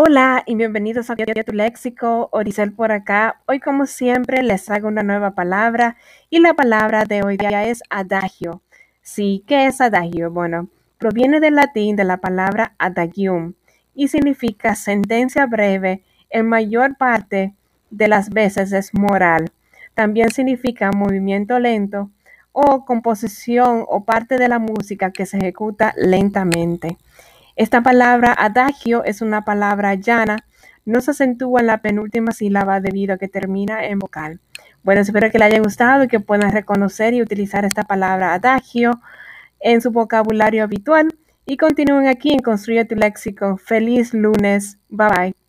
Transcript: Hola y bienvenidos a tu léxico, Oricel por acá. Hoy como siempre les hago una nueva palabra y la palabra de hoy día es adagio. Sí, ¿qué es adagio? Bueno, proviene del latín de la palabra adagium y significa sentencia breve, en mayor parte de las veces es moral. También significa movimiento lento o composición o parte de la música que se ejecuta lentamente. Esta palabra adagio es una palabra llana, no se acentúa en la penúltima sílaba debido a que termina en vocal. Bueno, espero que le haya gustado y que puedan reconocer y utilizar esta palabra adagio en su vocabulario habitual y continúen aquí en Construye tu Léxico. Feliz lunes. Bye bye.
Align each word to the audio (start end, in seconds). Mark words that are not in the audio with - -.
Hola 0.00 0.44
y 0.46 0.54
bienvenidos 0.54 1.10
a 1.10 1.16
tu 1.16 1.52
léxico, 1.52 2.28
Oricel 2.30 2.72
por 2.72 2.92
acá. 2.92 3.40
Hoy 3.48 3.58
como 3.58 3.84
siempre 3.84 4.44
les 4.44 4.70
hago 4.70 4.86
una 4.86 5.02
nueva 5.02 5.32
palabra 5.32 5.96
y 6.30 6.38
la 6.38 6.54
palabra 6.54 7.04
de 7.04 7.24
hoy 7.24 7.36
día 7.36 7.66
es 7.66 7.82
adagio. 7.90 8.62
Sí, 9.02 9.42
¿qué 9.48 9.66
es 9.66 9.80
adagio? 9.80 10.30
Bueno, 10.30 10.68
proviene 10.98 11.40
del 11.40 11.56
latín 11.56 11.96
de 11.96 12.04
la 12.04 12.18
palabra 12.18 12.76
adagium 12.78 13.54
y 13.92 14.06
significa 14.06 14.76
sentencia 14.76 15.46
breve, 15.46 16.04
en 16.30 16.48
mayor 16.48 16.96
parte 16.96 17.56
de 17.90 18.06
las 18.06 18.30
veces 18.30 18.70
es 18.70 18.94
moral. 18.94 19.50
También 19.94 20.30
significa 20.30 20.92
movimiento 20.92 21.58
lento 21.58 22.08
o 22.52 22.84
composición 22.84 23.84
o 23.88 24.04
parte 24.04 24.38
de 24.38 24.46
la 24.46 24.60
música 24.60 25.10
que 25.10 25.26
se 25.26 25.38
ejecuta 25.38 25.92
lentamente. 25.96 26.98
Esta 27.58 27.82
palabra 27.82 28.32
adagio 28.38 29.02
es 29.02 29.20
una 29.20 29.44
palabra 29.44 29.94
llana, 29.94 30.44
no 30.84 31.00
se 31.00 31.10
acentúa 31.10 31.58
en 31.58 31.66
la 31.66 31.82
penúltima 31.82 32.30
sílaba 32.30 32.78
debido 32.78 33.14
a 33.14 33.18
que 33.18 33.26
termina 33.26 33.84
en 33.84 33.98
vocal. 33.98 34.38
Bueno, 34.84 35.00
espero 35.00 35.28
que 35.32 35.40
le 35.40 35.46
haya 35.46 35.58
gustado 35.58 36.04
y 36.04 36.08
que 36.08 36.20
puedan 36.20 36.52
reconocer 36.52 37.14
y 37.14 37.20
utilizar 37.20 37.64
esta 37.64 37.82
palabra 37.82 38.32
adagio 38.32 39.00
en 39.58 39.80
su 39.80 39.90
vocabulario 39.90 40.62
habitual 40.62 41.08
y 41.46 41.56
continúen 41.56 42.06
aquí 42.06 42.30
en 42.30 42.38
Construye 42.38 42.84
tu 42.84 42.94
Léxico. 42.94 43.56
Feliz 43.56 44.14
lunes. 44.14 44.78
Bye 44.88 45.08
bye. 45.08 45.47